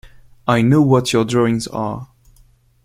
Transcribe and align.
I 0.47 0.63
know 0.63 0.81
what 0.81 1.13
your 1.13 1.23
drawings 1.25 1.67
are. 1.67 2.09